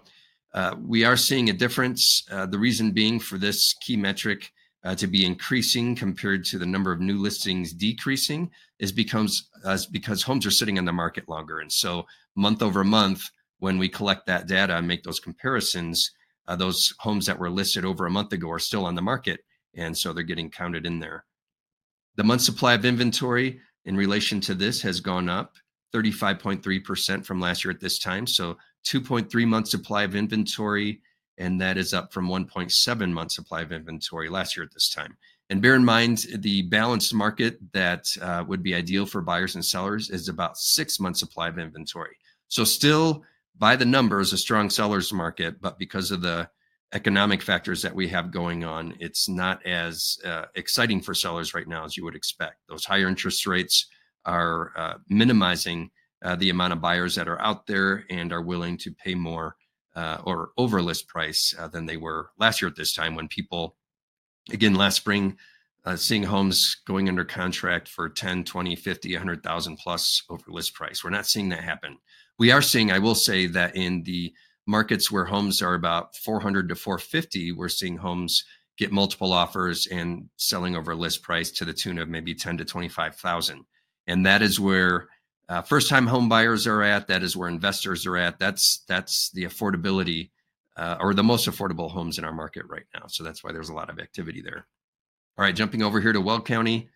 uh, 0.54 0.76
we 0.80 1.04
are 1.04 1.16
seeing 1.16 1.50
a 1.50 1.54
difference. 1.54 2.24
Uh, 2.30 2.46
the 2.46 2.58
reason 2.58 2.92
being 2.92 3.20
for 3.20 3.36
this 3.36 3.74
key 3.82 3.96
metric 3.98 4.50
uh, 4.82 4.94
to 4.94 5.06
be 5.06 5.26
increasing 5.26 5.94
compared 5.94 6.42
to 6.46 6.58
the 6.58 6.64
number 6.64 6.90
of 6.90 7.00
new 7.00 7.18
listings 7.18 7.74
decreasing 7.74 8.50
is 8.78 8.92
becomes 8.92 9.50
because 9.92 10.22
homes 10.22 10.46
are 10.46 10.50
sitting 10.50 10.78
on 10.78 10.86
the 10.86 10.92
market 10.92 11.28
longer. 11.28 11.58
And 11.58 11.70
so 11.70 12.06
month 12.34 12.62
over 12.62 12.82
month, 12.82 13.28
when 13.58 13.76
we 13.76 13.90
collect 13.90 14.26
that 14.26 14.46
data 14.46 14.76
and 14.76 14.88
make 14.88 15.02
those 15.02 15.20
comparisons, 15.20 16.12
uh, 16.50 16.56
those 16.56 16.92
homes 16.98 17.26
that 17.26 17.38
were 17.38 17.48
listed 17.48 17.84
over 17.84 18.06
a 18.06 18.10
month 18.10 18.32
ago 18.32 18.50
are 18.50 18.58
still 18.58 18.84
on 18.84 18.96
the 18.96 19.02
market. 19.02 19.44
And 19.76 19.96
so 19.96 20.12
they're 20.12 20.24
getting 20.24 20.50
counted 20.50 20.84
in 20.84 20.98
there. 20.98 21.24
The 22.16 22.24
month 22.24 22.42
supply 22.42 22.74
of 22.74 22.84
inventory 22.84 23.60
in 23.84 23.96
relation 23.96 24.40
to 24.42 24.54
this 24.54 24.82
has 24.82 24.98
gone 24.98 25.28
up 25.28 25.54
35.3% 25.94 27.24
from 27.24 27.40
last 27.40 27.64
year 27.64 27.70
at 27.70 27.80
this 27.80 28.00
time. 28.00 28.26
So 28.26 28.56
2.3 28.84 29.46
months 29.46 29.70
supply 29.70 30.02
of 30.02 30.16
inventory, 30.16 31.00
and 31.38 31.60
that 31.60 31.78
is 31.78 31.94
up 31.94 32.12
from 32.12 32.26
1.7 32.26 33.12
months 33.12 33.36
supply 33.36 33.62
of 33.62 33.70
inventory 33.70 34.28
last 34.28 34.56
year 34.56 34.64
at 34.64 34.74
this 34.74 34.92
time. 34.92 35.16
And 35.50 35.62
bear 35.62 35.76
in 35.76 35.84
mind, 35.84 36.26
the 36.38 36.62
balanced 36.62 37.14
market 37.14 37.58
that 37.72 38.06
uh, 38.20 38.44
would 38.48 38.62
be 38.62 38.74
ideal 38.74 39.06
for 39.06 39.20
buyers 39.20 39.54
and 39.54 39.64
sellers 39.64 40.10
is 40.10 40.28
about 40.28 40.58
six 40.58 40.98
months 40.98 41.20
supply 41.20 41.48
of 41.48 41.60
inventory. 41.60 42.16
So 42.48 42.64
still 42.64 43.24
by 43.60 43.76
the 43.76 43.84
numbers 43.84 44.32
a 44.32 44.38
strong 44.38 44.70
sellers 44.70 45.12
market, 45.12 45.60
but 45.60 45.78
because 45.78 46.10
of 46.10 46.22
the 46.22 46.48
economic 46.92 47.42
factors 47.42 47.82
that 47.82 47.94
we 47.94 48.08
have 48.08 48.32
going 48.32 48.64
on, 48.64 48.96
it's 48.98 49.28
not 49.28 49.64
as 49.64 50.18
uh, 50.24 50.46
exciting 50.56 51.00
for 51.00 51.14
sellers 51.14 51.54
right 51.54 51.68
now 51.68 51.84
as 51.84 51.96
you 51.96 52.02
would 52.02 52.16
expect. 52.16 52.56
Those 52.68 52.86
higher 52.86 53.06
interest 53.06 53.46
rates 53.46 53.86
are 54.24 54.72
uh, 54.76 54.94
minimizing 55.08 55.90
uh, 56.24 56.36
the 56.36 56.50
amount 56.50 56.72
of 56.72 56.80
buyers 56.80 57.14
that 57.14 57.28
are 57.28 57.40
out 57.40 57.66
there 57.66 58.04
and 58.10 58.32
are 58.32 58.42
willing 58.42 58.78
to 58.78 58.92
pay 58.92 59.14
more 59.14 59.56
uh, 59.94 60.18
or 60.24 60.50
over 60.56 60.80
list 60.80 61.06
price 61.06 61.54
uh, 61.58 61.68
than 61.68 61.84
they 61.84 61.98
were 61.98 62.30
last 62.38 62.62
year 62.62 62.68
at 62.70 62.76
this 62.76 62.94
time 62.94 63.14
when 63.14 63.28
people, 63.28 63.76
again, 64.50 64.74
last 64.74 64.96
spring, 64.96 65.36
uh, 65.84 65.96
seeing 65.96 66.22
homes 66.22 66.76
going 66.86 67.08
under 67.08 67.24
contract 67.24 67.88
for 67.88 68.08
10, 68.08 68.44
20, 68.44 68.74
50, 68.74 69.12
100,000 69.14 69.76
plus 69.76 70.22
over 70.30 70.44
list 70.48 70.74
price. 70.74 71.04
We're 71.04 71.10
not 71.10 71.26
seeing 71.26 71.50
that 71.50 71.62
happen 71.64 71.98
we 72.40 72.50
are 72.50 72.62
seeing, 72.62 72.90
I 72.90 72.98
will 72.98 73.14
say 73.14 73.44
that 73.48 73.76
in 73.76 74.02
the 74.04 74.32
markets 74.66 75.10
where 75.10 75.26
homes 75.26 75.60
are 75.60 75.74
about 75.74 76.16
400 76.16 76.70
to 76.70 76.74
450, 76.74 77.52
we're 77.52 77.68
seeing 77.68 77.98
homes 77.98 78.44
get 78.78 78.90
multiple 78.90 79.34
offers 79.34 79.86
and 79.88 80.30
selling 80.36 80.74
over 80.74 80.94
list 80.94 81.22
price 81.22 81.50
to 81.50 81.66
the 81.66 81.74
tune 81.74 81.98
of 81.98 82.08
maybe 82.08 82.34
10 82.34 82.56
to 82.56 82.64
25,000. 82.64 83.62
And 84.06 84.24
that 84.24 84.40
is 84.40 84.58
where 84.58 85.08
uh, 85.50 85.60
first 85.60 85.90
time 85.90 86.06
home 86.06 86.30
buyers 86.30 86.66
are 86.66 86.82
at. 86.82 87.08
That 87.08 87.22
is 87.22 87.36
where 87.36 87.50
investors 87.50 88.06
are 88.06 88.16
at. 88.16 88.38
That's, 88.38 88.84
that's 88.88 89.30
the 89.32 89.44
affordability 89.44 90.30
uh, 90.78 90.96
or 90.98 91.12
the 91.12 91.22
most 91.22 91.46
affordable 91.46 91.90
homes 91.90 92.16
in 92.16 92.24
our 92.24 92.32
market 92.32 92.64
right 92.70 92.86
now. 92.94 93.06
So 93.08 93.22
that's 93.22 93.44
why 93.44 93.52
there's 93.52 93.68
a 93.68 93.74
lot 93.74 93.90
of 93.90 93.98
activity 93.98 94.40
there. 94.40 94.66
All 95.36 95.44
right, 95.44 95.54
jumping 95.54 95.82
over 95.82 96.00
here 96.00 96.14
to 96.14 96.22
Weld 96.22 96.46
County. 96.46 96.88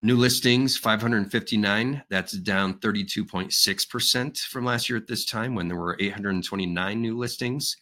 New 0.00 0.16
listings 0.16 0.76
559. 0.76 2.04
That's 2.08 2.32
down 2.32 2.74
32.6% 2.74 4.38
from 4.42 4.64
last 4.64 4.88
year 4.88 4.96
at 4.96 5.08
this 5.08 5.24
time 5.24 5.56
when 5.56 5.66
there 5.66 5.76
were 5.76 5.96
829 5.98 7.02
new 7.02 7.18
listings. 7.18 7.76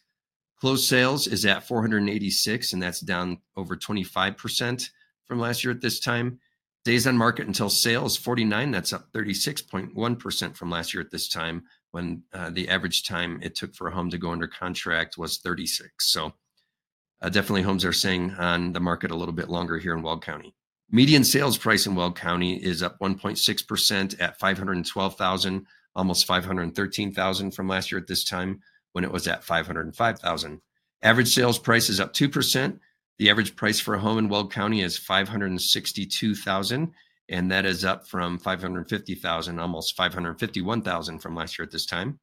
Closed 0.59 0.85
sales 0.85 1.27
is 1.27 1.45
at 1.45 1.67
486, 1.67 2.73
and 2.73 2.81
that's 2.81 3.01
down 3.01 3.37
over 3.55 3.75
25% 3.75 4.89
from 5.25 5.39
last 5.39 5.63
year 5.63 5.71
at 5.71 5.81
this 5.81 5.99
time. 5.99 6.39
Days 6.83 7.05
on 7.05 7.15
market 7.15 7.45
until 7.45 7.69
sales 7.69 8.17
49. 8.17 8.71
That's 8.71 8.93
up 8.93 9.11
36.1% 9.11 10.55
from 10.55 10.71
last 10.71 10.95
year 10.95 11.03
at 11.03 11.11
this 11.11 11.27
time 11.27 11.65
when 11.91 12.23
uh, 12.33 12.49
the 12.49 12.67
average 12.67 13.03
time 13.03 13.39
it 13.43 13.53
took 13.53 13.75
for 13.75 13.89
a 13.89 13.93
home 13.93 14.09
to 14.09 14.17
go 14.17 14.31
under 14.31 14.47
contract 14.47 15.19
was 15.19 15.37
36. 15.37 15.91
So 16.11 16.33
uh, 17.21 17.29
definitely 17.29 17.61
homes 17.61 17.85
are 17.85 17.93
staying 17.93 18.31
on 18.35 18.73
the 18.73 18.79
market 18.79 19.11
a 19.11 19.15
little 19.15 19.35
bit 19.35 19.49
longer 19.49 19.77
here 19.77 19.93
in 19.93 20.01
Weld 20.01 20.23
County. 20.23 20.55
Median 20.89 21.23
sales 21.23 21.57
price 21.57 21.85
in 21.85 21.95
Weld 21.95 22.17
County 22.17 22.55
is 22.55 22.81
up 22.81 22.97
1.6% 22.99 24.21
at 24.21 24.39
512,000, 24.39 25.67
almost 25.95 26.25
513,000 26.25 27.51
from 27.51 27.67
last 27.67 27.91
year 27.91 27.99
at 27.99 28.07
this 28.07 28.23
time 28.23 28.61
when 28.93 29.03
it 29.03 29.11
was 29.11 29.27
at 29.27 29.43
505,000. 29.43 30.61
Average 31.03 31.27
sales 31.27 31.59
price 31.59 31.89
is 31.89 31.99
up 31.99 32.13
2%. 32.13 32.79
The 33.19 33.29
average 33.29 33.55
price 33.55 33.79
for 33.79 33.95
a 33.95 33.99
home 33.99 34.17
in 34.17 34.29
Weld 34.29 34.53
County 34.53 34.81
is 34.81 34.97
562,000 34.97 36.93
and 37.29 37.51
that 37.51 37.65
is 37.65 37.83
up 37.83 38.07
from 38.07 38.37
550,000, 38.37 39.59
almost 39.59 39.97
551,000 39.97 41.19
from 41.19 41.35
last 41.35 41.59
year 41.59 41.65
at 41.65 41.71
this 41.71 41.85
time. 41.85 42.19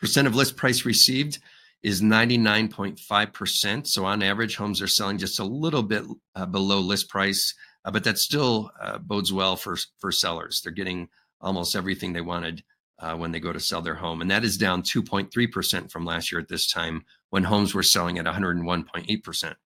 Percent 0.00 0.26
of 0.26 0.34
list 0.34 0.56
price 0.56 0.86
received 0.86 1.38
is 1.82 2.02
99.5%. 2.02 3.86
So 3.86 4.04
on 4.04 4.22
average, 4.22 4.56
homes 4.56 4.82
are 4.82 4.88
selling 4.88 5.18
just 5.18 5.38
a 5.38 5.44
little 5.44 5.82
bit 5.82 6.04
uh, 6.34 6.46
below 6.46 6.80
list 6.80 7.08
price 7.08 7.54
uh, 7.86 7.90
but 7.92 8.04
that 8.04 8.18
still 8.18 8.70
uh, 8.80 8.98
bodes 8.98 9.32
well 9.32 9.56
for 9.56 9.78
for 9.98 10.12
sellers. 10.12 10.60
They're 10.60 10.72
getting 10.72 11.08
almost 11.40 11.76
everything 11.76 12.12
they 12.12 12.20
wanted 12.20 12.64
uh, 12.98 13.16
when 13.16 13.30
they 13.30 13.40
go 13.40 13.52
to 13.52 13.60
sell 13.60 13.80
their 13.80 13.94
home, 13.94 14.20
and 14.20 14.30
that 14.30 14.44
is 14.44 14.58
down 14.58 14.82
2.3 14.82 15.52
percent 15.52 15.90
from 15.90 16.04
last 16.04 16.30
year 16.30 16.40
at 16.40 16.48
this 16.48 16.70
time 16.70 17.04
when 17.30 17.44
homes 17.44 17.74
were 17.74 17.84
selling 17.84 18.18
at 18.18 18.26
101.8 18.26 19.22
percent. 19.22 19.56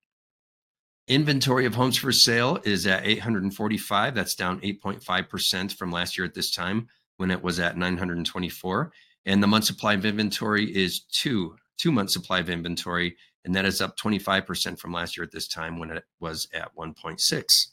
Inventory 1.09 1.65
of 1.65 1.75
homes 1.75 1.97
for 1.97 2.13
sale 2.13 2.61
is 2.65 2.87
at 2.87 3.05
845. 3.05 4.15
That's 4.15 4.35
down 4.35 4.61
8.5 4.61 5.29
percent 5.29 5.73
from 5.73 5.91
last 5.91 6.19
year 6.19 6.27
at 6.27 6.35
this 6.35 6.51
time 6.51 6.89
when 7.17 7.31
it 7.31 7.43
was 7.43 7.59
at 7.59 7.77
924. 7.77 8.93
And 9.27 9.43
the 9.43 9.47
month 9.47 9.65
supply 9.65 9.95
of 9.95 10.05
inventory 10.05 10.65
is 10.65 11.01
two 11.01 11.57
two 11.81 11.91
month 11.91 12.11
supply 12.11 12.41
of 12.41 12.51
inventory, 12.51 13.17
and 13.45 13.55
that 13.55 13.65
is 13.65 13.81
up 13.81 13.97
25% 13.97 14.79
from 14.79 14.93
last 14.93 15.17
year 15.17 15.25
at 15.25 15.33
this 15.33 15.49
time 15.49 15.79
when 15.79 15.91
it 15.91 16.05
was 16.21 16.47
at 16.53 16.75
1.6. 16.77 17.67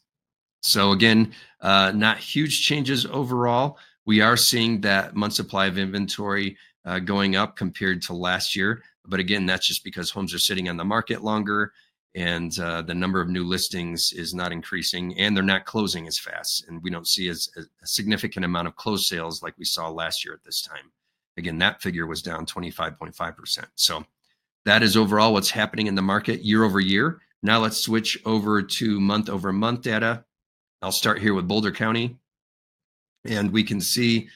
So 0.62 0.92
again, 0.92 1.34
uh, 1.62 1.92
not 1.94 2.18
huge 2.18 2.62
changes 2.62 3.06
overall. 3.06 3.78
We 4.06 4.22
are 4.22 4.38
seeing 4.38 4.80
that 4.82 5.16
month 5.16 5.34
supply 5.34 5.66
of 5.66 5.78
inventory 5.78 6.58
uh, 6.86 7.00
going 7.00 7.36
up 7.36 7.58
compared 7.58 8.02
to 8.04 8.14
last 8.14 8.56
year, 8.56 8.82
but 9.06 9.20
again, 9.20 9.46
that's 9.46 9.68
just 9.68 9.84
because 9.84 10.10
homes 10.10 10.34
are 10.34 10.40
sitting 10.40 10.70
on 10.70 10.78
the 10.78 10.86
market 10.86 11.24
longer 11.24 11.74
and 12.16 12.58
uh, 12.60 12.82
the 12.82 12.96
number 12.96 13.22
of 13.22 13.30
new 13.30 13.44
listings 13.44 14.14
is 14.14 14.34
not 14.34 14.52
increasing 14.52 15.18
and 15.20 15.36
they're 15.36 15.44
not 15.44 15.66
closing 15.66 16.08
as 16.08 16.18
fast 16.18 16.66
and 16.68 16.82
we 16.82 16.90
don't 16.90 17.08
see 17.08 17.28
as 17.28 17.50
a 17.58 17.86
significant 17.86 18.46
amount 18.46 18.68
of 18.68 18.76
closed 18.76 19.06
sales 19.06 19.44
like 19.44 19.54
we 19.58 19.66
saw 19.66 19.90
last 19.90 20.26
year 20.26 20.34
at 20.34 20.44
this 20.44 20.62
time 20.62 20.92
again 21.38 21.58
that 21.58 21.82
figure 21.82 22.06
was 22.06 22.22
down 22.22 22.46
25.5% 22.46 23.65
so 23.75 24.06
that 24.65 24.84
is 24.84 24.98
overall 24.98 25.34
what's 25.34 25.50
happening 25.50 25.88
in 25.88 25.96
the 25.96 26.01
market 26.01 26.44
year 26.44 26.63
over 26.63 26.79
year 26.79 27.22
now 27.44 27.60
let's 27.60 27.77
switch 27.77 28.17
over 28.25 28.62
to 28.62 29.00
month 29.00 29.29
over 29.29 29.51
month 29.51 29.82
data 29.82 30.24
i'll 30.82 30.91
start 30.91 31.20
here 31.20 31.34
with 31.34 31.48
boulder 31.48 31.72
county 31.72 32.17
and 33.25 33.51
we 33.51 33.63
can 33.63 33.82
see 33.82 34.27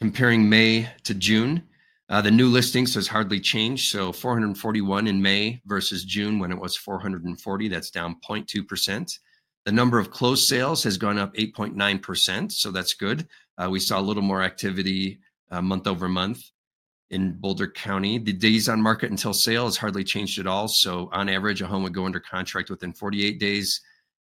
comparing 0.00 0.48
may 0.48 0.88
to 1.04 1.14
june 1.14 1.62
uh, 2.10 2.22
the 2.22 2.30
new 2.30 2.48
listings 2.48 2.94
has 2.94 3.06
hardly 3.06 3.38
changed. 3.38 3.92
So 3.92 4.12
441 4.12 5.06
in 5.06 5.20
May 5.20 5.60
versus 5.66 6.04
June 6.04 6.38
when 6.38 6.50
it 6.50 6.58
was 6.58 6.76
440. 6.76 7.68
That's 7.68 7.90
down 7.90 8.16
0.2%. 8.26 9.18
The 9.66 9.72
number 9.72 9.98
of 9.98 10.10
closed 10.10 10.48
sales 10.48 10.82
has 10.84 10.96
gone 10.96 11.18
up 11.18 11.34
8.9%. 11.34 12.52
So 12.52 12.70
that's 12.70 12.94
good. 12.94 13.28
Uh, 13.58 13.68
we 13.70 13.80
saw 13.80 14.00
a 14.00 14.02
little 14.02 14.22
more 14.22 14.42
activity 14.42 15.18
uh, 15.50 15.62
month 15.62 15.86
over 15.86 16.08
month 16.08 16.42
in 17.10 17.32
Boulder 17.32 17.68
County. 17.68 18.18
The 18.18 18.32
days 18.32 18.68
on 18.68 18.82
market 18.82 19.10
until 19.10 19.32
sale 19.32 19.64
has 19.64 19.76
hardly 19.76 20.04
changed 20.04 20.38
at 20.38 20.46
all. 20.46 20.68
So 20.68 21.08
on 21.12 21.28
average, 21.28 21.62
a 21.62 21.66
home 21.66 21.82
would 21.84 21.94
go 21.94 22.04
under 22.04 22.20
contract 22.20 22.70
within 22.70 22.92
48 22.92 23.38
days. 23.38 23.80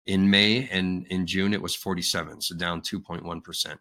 In 0.06 0.30
May 0.30 0.68
and 0.68 1.08
in 1.08 1.26
June, 1.26 1.54
it 1.54 1.62
was 1.62 1.76
47, 1.76 2.42
so 2.42 2.58
down 2.58 2.82
2.1%. 2.82 3.78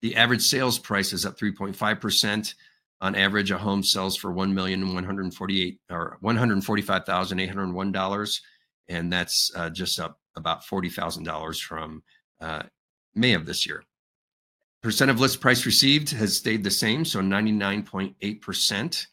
The 0.00 0.16
average 0.16 0.42
sales 0.42 0.76
price 0.76 1.12
is 1.12 1.24
up 1.24 1.38
3.5% 1.38 2.54
on 3.02 3.16
average, 3.16 3.50
a 3.50 3.58
home 3.58 3.82
sells 3.82 4.16
for 4.16 4.30
one 4.30 4.54
million 4.54 4.94
one 4.94 5.02
hundred 5.02 5.34
forty-eight 5.34 5.80
or 5.90 6.18
one 6.20 6.36
hundred 6.36 6.64
forty-five 6.64 7.04
thousand 7.04 7.40
eight 7.40 7.48
hundred 7.48 7.72
one 7.72 7.90
dollars, 7.90 8.40
and 8.88 9.12
that's 9.12 9.50
uh, 9.56 9.68
just 9.68 9.98
up 9.98 10.20
about 10.36 10.64
forty 10.64 10.88
thousand 10.88 11.24
dollars 11.24 11.60
from 11.60 12.04
uh, 12.40 12.62
May 13.16 13.34
of 13.34 13.44
this 13.44 13.66
year. 13.66 13.82
Percent 14.82 15.12
of 15.12 15.20
list 15.20 15.40
price 15.40 15.64
received 15.64 16.10
has 16.10 16.36
stayed 16.36 16.64
the 16.64 16.70
same, 16.70 17.04
so 17.04 17.20
ninety-nine 17.20 17.84
point 17.84 18.16
eight 18.20 18.42
percent. 18.42 19.06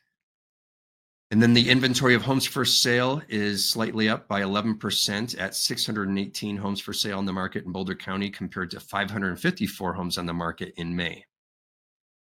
And 1.32 1.44
then 1.44 1.54
the 1.54 1.70
inventory 1.70 2.16
of 2.16 2.24
homes 2.24 2.48
for 2.48 2.66
sale 2.66 3.22
is 3.30 3.70
slightly 3.70 4.10
up 4.10 4.28
by 4.28 4.42
11% 4.42 5.40
at 5.40 5.56
618 5.56 6.58
homes 6.58 6.82
for 6.82 6.92
sale 6.92 7.20
in 7.20 7.26
the 7.26 7.34
market 7.34 7.66
in 7.66 7.72
Boulder 7.72 7.94
County 7.94 8.32
compared 8.32 8.72
to 8.72 8.80
554 8.80 9.94
homes 9.94 10.18
on 10.18 10.26
the 10.26 10.34
market 10.34 10.74
in 10.76 10.96
May. 10.96 11.24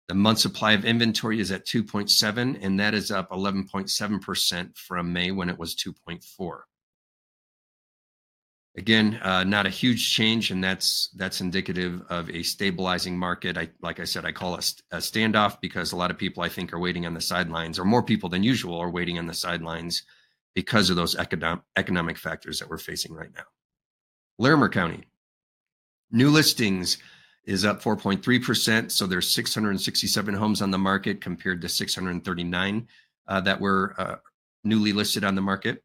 The 0.09 0.15
month 0.15 0.41
supply 0.41 0.73
of 0.73 0.85
inventory 0.85 1.41
is 1.41 1.51
at 1.51 1.65
2.7, 1.65 2.59
and 2.61 2.79
that 2.81 2.93
is 2.93 3.11
up 3.11 3.31
11.7% 3.31 4.77
from 4.77 5.13
May 5.13 5.31
when 5.31 5.49
it 5.49 5.59
was 5.59 5.75
2.4. 5.75 6.61
Again, 8.77 9.19
uh, 9.23 9.43
not 9.43 9.67
a 9.67 9.71
huge 9.71 10.13
change, 10.13 10.51
and 10.51 10.63
that's 10.63 11.09
that's 11.17 11.41
indicative 11.41 12.03
of 12.11 12.31
a 12.31 12.43
stabilizing 12.45 13.19
market. 13.19 13.59
I, 13.59 13.71
like 13.81 13.99
I 13.99 14.05
said, 14.05 14.25
I 14.25 14.31
call 14.31 14.55
it 14.55 14.73
a 14.93 14.99
standoff 14.99 15.61
because 15.61 15.91
a 15.91 15.97
lot 15.97 16.13
of 16.13 16.19
people 16.19 16.45
I 16.45 16.49
think 16.49 16.73
are 16.73 16.79
waiting 16.79 17.05
on 17.05 17.15
the 17.15 17.21
sidelines, 17.21 17.79
or 17.79 17.85
more 17.85 18.05
people 18.05 18.29
than 18.29 18.45
usual 18.45 18.79
are 18.79 18.91
waiting 18.91 19.19
on 19.19 19.27
the 19.27 19.35
sidelines 19.35 20.05
because 20.55 20.91
of 20.91 20.97
those 20.97 21.17
economic 21.17 21.65
economic 21.77 22.19
factors 22.19 22.61
that 22.61 22.69
we're 22.69 22.79
facing 22.79 23.15
right 23.15 23.31
now. 23.35 23.45
Larimer 24.39 24.69
County, 24.69 25.05
new 26.13 26.31
listings 26.31 26.99
is 27.45 27.65
up 27.65 27.83
4.3%. 27.83 28.91
So 28.93 29.07
there's 29.07 29.33
667 29.35 30.35
homes 30.35 30.61
on 30.61 30.71
the 30.71 30.79
market 30.79 31.21
compared 31.21 31.63
to 31.63 31.69
639 31.69 32.89
uh, 33.27 33.41
that 33.41 33.61
were 33.61 33.95
uh, 33.99 34.17
newly 34.65 34.93
listed 34.93 35.25
on 35.25 35.35
the 35.35 35.41
market. 35.41 35.83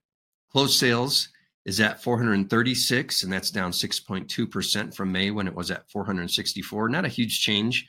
Closed 0.51 0.77
sales 0.77 1.29
is 1.65 1.79
at 1.79 2.03
436, 2.03 3.23
and 3.23 3.31
that's 3.31 3.51
down 3.51 3.71
6.2% 3.71 4.95
from 4.95 5.11
May 5.11 5.31
when 5.31 5.47
it 5.47 5.55
was 5.55 5.71
at 5.71 5.89
464. 5.89 6.89
Not 6.89 7.05
a 7.05 7.09
huge 7.09 7.41
change. 7.41 7.87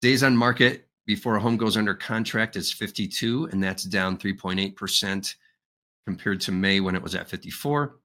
Days 0.00 0.22
on 0.22 0.36
market 0.36 0.88
before 1.06 1.36
a 1.36 1.40
home 1.40 1.56
goes 1.56 1.76
under 1.76 1.94
contract 1.94 2.56
is 2.56 2.72
52, 2.72 3.48
and 3.50 3.62
that's 3.62 3.84
down 3.84 4.18
3.8% 4.18 5.34
compared 6.06 6.40
to 6.42 6.52
May 6.52 6.80
when 6.80 6.94
it 6.94 7.02
was 7.02 7.14
at 7.14 7.28
54. 7.28 7.96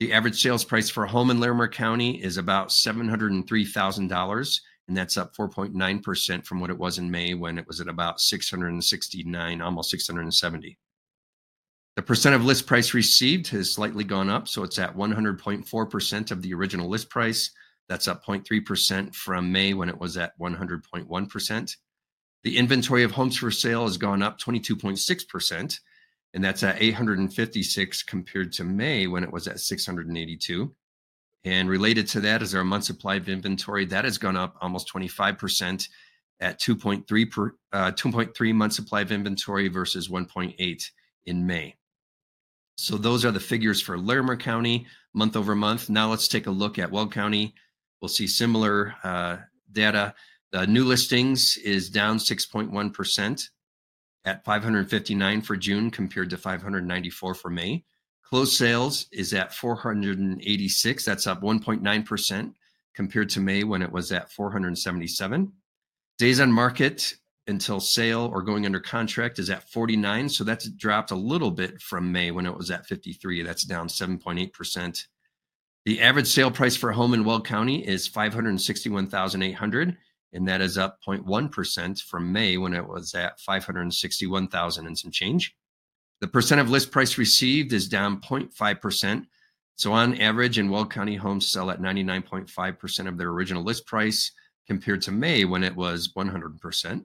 The 0.00 0.12
average 0.12 0.40
sales 0.40 0.64
price 0.64 0.88
for 0.88 1.04
a 1.04 1.08
home 1.08 1.30
in 1.30 1.40
Larimer 1.40 1.68
County 1.68 2.22
is 2.22 2.36
about 2.36 2.68
$703,000, 2.68 4.60
and 4.86 4.96
that's 4.96 5.16
up 5.16 5.34
4.9% 5.34 6.46
from 6.46 6.60
what 6.60 6.70
it 6.70 6.78
was 6.78 6.98
in 6.98 7.10
May 7.10 7.34
when 7.34 7.58
it 7.58 7.66
was 7.66 7.80
at 7.80 7.88
about 7.88 8.20
669, 8.20 9.60
almost 9.60 9.90
670. 9.90 10.78
The 11.98 12.02
percent 12.02 12.36
of 12.36 12.44
list 12.44 12.68
price 12.68 12.94
received 12.94 13.48
has 13.48 13.72
slightly 13.72 14.04
gone 14.04 14.30
up, 14.30 14.46
so 14.46 14.62
it's 14.62 14.78
at 14.78 14.96
100.4% 14.96 16.30
of 16.30 16.42
the 16.42 16.54
original 16.54 16.88
list 16.88 17.10
price. 17.10 17.50
That's 17.88 18.06
up 18.06 18.24
0.3% 18.24 19.12
from 19.16 19.50
May 19.50 19.74
when 19.74 19.88
it 19.88 19.98
was 19.98 20.16
at 20.16 20.38
100.1%. 20.38 21.76
The 22.44 22.56
inventory 22.56 23.02
of 23.02 23.10
homes 23.10 23.36
for 23.36 23.50
sale 23.50 23.82
has 23.82 23.96
gone 23.96 24.22
up 24.22 24.38
22.6%, 24.38 25.80
and 26.34 26.44
that's 26.44 26.62
at 26.62 26.80
856 26.80 28.04
compared 28.04 28.52
to 28.52 28.62
May 28.62 29.08
when 29.08 29.24
it 29.24 29.32
was 29.32 29.48
at 29.48 29.58
682. 29.58 30.72
And 31.42 31.68
related 31.68 32.06
to 32.10 32.20
that 32.20 32.42
is 32.42 32.54
our 32.54 32.62
month 32.62 32.84
supply 32.84 33.16
of 33.16 33.28
inventory 33.28 33.86
that 33.86 34.04
has 34.04 34.18
gone 34.18 34.36
up 34.36 34.54
almost 34.60 34.88
25% 34.94 35.88
at 36.38 36.60
2.3 36.60 37.30
per 37.32 37.56
uh, 37.72 37.90
2.3 37.90 38.54
month 38.54 38.74
supply 38.74 39.00
of 39.00 39.10
inventory 39.10 39.66
versus 39.66 40.08
1.8 40.08 40.84
in 41.26 41.44
May. 41.44 41.74
So 42.78 42.96
those 42.96 43.24
are 43.24 43.32
the 43.32 43.40
figures 43.40 43.82
for 43.82 43.98
Larimer 43.98 44.36
County 44.36 44.86
month 45.12 45.34
over 45.36 45.56
month. 45.56 45.90
Now 45.90 46.08
let's 46.10 46.28
take 46.28 46.46
a 46.46 46.50
look 46.50 46.78
at 46.78 46.90
Weld 46.90 47.12
County. 47.12 47.52
We'll 48.00 48.08
see 48.08 48.28
similar 48.28 48.94
uh, 49.02 49.38
data. 49.72 50.14
The 50.52 50.64
new 50.64 50.84
listings 50.84 51.56
is 51.56 51.90
down 51.90 52.18
6.1% 52.18 53.48
at 54.24 54.44
559 54.44 55.40
for 55.42 55.56
June 55.56 55.90
compared 55.90 56.30
to 56.30 56.36
594 56.36 57.34
for 57.34 57.50
May. 57.50 57.84
Closed 58.22 58.52
sales 58.52 59.06
is 59.10 59.34
at 59.34 59.52
486. 59.52 61.04
That's 61.04 61.26
up 61.26 61.42
1.9% 61.42 62.52
compared 62.94 63.28
to 63.30 63.40
May 63.40 63.64
when 63.64 63.82
it 63.82 63.90
was 63.90 64.12
at 64.12 64.30
477. 64.30 65.52
Days 66.18 66.40
on 66.40 66.52
market 66.52 67.14
until 67.48 67.80
sale 67.80 68.30
or 68.32 68.42
going 68.42 68.66
under 68.66 68.80
contract 68.80 69.38
is 69.38 69.50
at 69.50 69.68
49. 69.70 70.28
So 70.28 70.44
that's 70.44 70.68
dropped 70.70 71.10
a 71.10 71.16
little 71.16 71.50
bit 71.50 71.80
from 71.80 72.12
May 72.12 72.30
when 72.30 72.46
it 72.46 72.56
was 72.56 72.70
at 72.70 72.86
53. 72.86 73.42
That's 73.42 73.64
down 73.64 73.88
7.8%. 73.88 75.06
The 75.84 76.00
average 76.00 76.26
sale 76.26 76.50
price 76.50 76.76
for 76.76 76.90
a 76.90 76.94
home 76.94 77.14
in 77.14 77.24
Weld 77.24 77.46
County 77.46 77.86
is 77.86 78.06
561,800 78.06 79.96
and 80.32 80.46
that 80.46 80.60
is 80.60 80.76
up 80.76 80.98
0.1% 81.06 82.02
from 82.02 82.32
May 82.32 82.58
when 82.58 82.74
it 82.74 82.86
was 82.86 83.14
at 83.14 83.40
561,000 83.40 84.86
and 84.86 84.98
some 84.98 85.10
change. 85.10 85.56
The 86.20 86.28
percent 86.28 86.60
of 86.60 86.68
list 86.68 86.90
price 86.90 87.16
received 87.16 87.72
is 87.72 87.88
down 87.88 88.20
0.5%. 88.20 89.26
So 89.76 89.92
on 89.92 90.20
average, 90.20 90.58
in 90.58 90.70
Weld 90.70 90.92
County, 90.92 91.16
homes 91.16 91.46
sell 91.46 91.70
at 91.70 91.80
99.5% 91.80 93.08
of 93.08 93.16
their 93.16 93.28
original 93.28 93.62
list 93.62 93.86
price 93.86 94.32
compared 94.66 95.00
to 95.02 95.12
May 95.12 95.44
when 95.44 95.62
it 95.62 95.74
was 95.74 96.12
100%. 96.14 97.04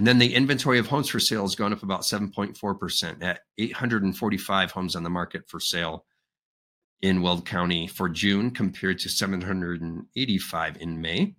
And 0.00 0.06
then 0.06 0.16
the 0.16 0.34
inventory 0.34 0.78
of 0.78 0.86
homes 0.86 1.10
for 1.10 1.20
sale 1.20 1.42
has 1.42 1.54
gone 1.54 1.74
up 1.74 1.82
about 1.82 2.00
7.4% 2.00 3.22
at 3.22 3.40
845 3.58 4.70
homes 4.70 4.96
on 4.96 5.02
the 5.02 5.10
market 5.10 5.46
for 5.46 5.60
sale 5.60 6.06
in 7.02 7.20
Weld 7.20 7.44
County 7.44 7.86
for 7.86 8.08
June 8.08 8.50
compared 8.50 8.98
to 9.00 9.10
785 9.10 10.76
in 10.80 11.02
May. 11.02 11.34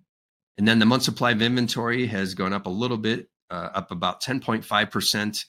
And 0.56 0.68
then 0.68 0.78
the 0.78 0.86
month 0.86 1.02
supply 1.02 1.32
of 1.32 1.42
inventory 1.42 2.06
has 2.06 2.34
gone 2.34 2.52
up 2.52 2.66
a 2.66 2.70
little 2.70 2.98
bit, 2.98 3.28
uh, 3.50 3.70
up 3.74 3.90
about 3.90 4.22
10.5% 4.22 5.44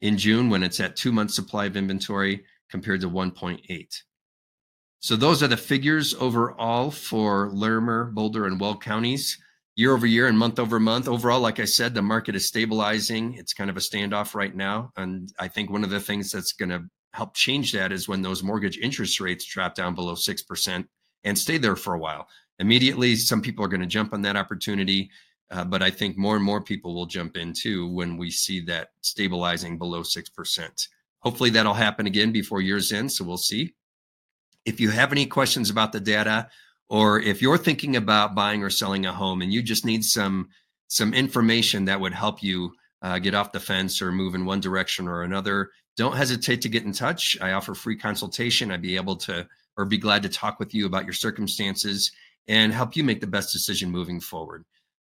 in 0.00 0.16
June 0.16 0.48
when 0.48 0.62
it's 0.62 0.80
at 0.80 0.96
two 0.96 1.12
months 1.12 1.36
supply 1.36 1.66
of 1.66 1.76
inventory 1.76 2.42
compared 2.70 3.02
to 3.02 3.10
1.8. 3.10 4.02
So 5.00 5.14
those 5.14 5.42
are 5.42 5.48
the 5.48 5.58
figures 5.58 6.14
overall 6.14 6.90
for 6.90 7.50
Larimer, 7.52 8.06
Boulder, 8.06 8.46
and 8.46 8.58
Weld 8.58 8.82
counties 8.82 9.36
year 9.76 9.94
over 9.94 10.06
year 10.06 10.26
and 10.26 10.38
month 10.38 10.58
over 10.58 10.80
month. 10.80 11.06
Overall, 11.06 11.40
like 11.40 11.60
I 11.60 11.64
said, 11.64 11.94
the 11.94 12.02
market 12.02 12.34
is 12.34 12.48
stabilizing. 12.48 13.34
It's 13.34 13.52
kind 13.54 13.70
of 13.70 13.76
a 13.76 13.80
standoff 13.80 14.34
right 14.34 14.54
now. 14.54 14.90
And 14.96 15.32
I 15.38 15.48
think 15.48 15.70
one 15.70 15.84
of 15.84 15.90
the 15.90 16.00
things 16.00 16.32
that's 16.32 16.52
going 16.52 16.70
to 16.70 16.84
help 17.12 17.34
change 17.34 17.72
that 17.72 17.92
is 17.92 18.08
when 18.08 18.22
those 18.22 18.42
mortgage 18.42 18.78
interest 18.78 19.20
rates 19.20 19.44
drop 19.44 19.74
down 19.74 19.94
below 19.94 20.14
6% 20.14 20.84
and 21.24 21.38
stay 21.38 21.58
there 21.58 21.76
for 21.76 21.94
a 21.94 21.98
while 21.98 22.28
immediately 22.58 23.16
some 23.16 23.42
people 23.42 23.62
are 23.62 23.68
going 23.68 23.80
to 23.80 23.86
jump 23.86 24.14
on 24.14 24.22
that 24.22 24.36
opportunity 24.36 25.10
uh, 25.50 25.64
but 25.64 25.82
i 25.82 25.90
think 25.90 26.16
more 26.16 26.36
and 26.36 26.44
more 26.44 26.60
people 26.62 26.94
will 26.94 27.06
jump 27.06 27.36
in 27.36 27.52
too 27.52 27.88
when 27.88 28.16
we 28.16 28.30
see 28.30 28.60
that 28.60 28.90
stabilizing 29.00 29.76
below 29.76 30.02
6% 30.02 30.88
Hopefully 31.26 31.50
that'll 31.50 31.74
happen 31.74 32.06
again 32.06 32.30
before 32.30 32.60
year's 32.60 32.92
end. 32.92 33.10
So 33.10 33.24
we'll 33.24 33.36
see. 33.36 33.74
If 34.64 34.78
you 34.78 34.90
have 34.90 35.10
any 35.10 35.26
questions 35.26 35.70
about 35.70 35.90
the 35.90 35.98
data, 35.98 36.48
or 36.88 37.20
if 37.20 37.42
you're 37.42 37.58
thinking 37.58 37.96
about 37.96 38.34
buying 38.34 38.62
or 38.62 38.70
selling 38.70 39.06
a 39.06 39.12
home 39.12 39.42
and 39.42 39.52
you 39.52 39.62
just 39.62 39.84
need 39.84 40.04
some 40.04 40.48
some 40.88 41.12
information 41.14 41.84
that 41.84 42.00
would 42.00 42.12
help 42.12 42.42
you 42.42 42.72
uh, 43.02 43.18
get 43.18 43.34
off 43.34 43.52
the 43.52 43.60
fence 43.60 44.00
or 44.00 44.12
move 44.12 44.34
in 44.34 44.44
one 44.44 44.60
direction 44.60 45.08
or 45.08 45.22
another, 45.22 45.70
don't 45.96 46.16
hesitate 46.16 46.60
to 46.62 46.68
get 46.68 46.84
in 46.84 46.92
touch. 46.92 47.36
I 47.40 47.52
offer 47.52 47.74
free 47.74 47.96
consultation. 47.96 48.70
I'd 48.70 48.82
be 48.82 48.96
able 48.96 49.16
to 49.16 49.46
or 49.76 49.84
be 49.84 49.98
glad 49.98 50.22
to 50.22 50.28
talk 50.28 50.58
with 50.58 50.74
you 50.74 50.86
about 50.86 51.04
your 51.04 51.12
circumstances 51.12 52.12
and 52.48 52.72
help 52.72 52.96
you 52.96 53.04
make 53.04 53.20
the 53.20 53.26
best 53.26 53.52
decision 53.52 53.90
moving 53.90 54.20
forward. 54.20 54.64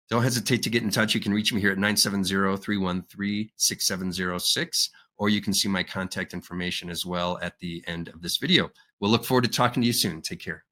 Don't 0.09 0.23
hesitate 0.23 0.61
to 0.63 0.69
get 0.69 0.83
in 0.83 0.91
touch. 0.91 1.15
You 1.15 1.21
can 1.21 1.33
reach 1.33 1.53
me 1.53 1.61
here 1.61 1.71
at 1.71 1.77
970 1.77 2.57
313 2.57 3.49
6706 3.55 4.89
or 5.17 5.29
you 5.29 5.41
can 5.41 5.53
see 5.53 5.67
my 5.67 5.83
contact 5.83 6.33
information 6.33 6.89
as 6.89 7.05
well 7.05 7.37
at 7.41 7.57
the 7.59 7.83
end 7.87 8.07
of 8.09 8.21
this 8.21 8.37
video. 8.37 8.69
We'll 8.99 9.11
look 9.11 9.23
forward 9.23 9.43
to 9.43 9.49
talking 9.49 9.81
to 9.81 9.87
you 9.87 9.93
soon. 9.93 10.21
Take 10.21 10.39
care. 10.39 10.63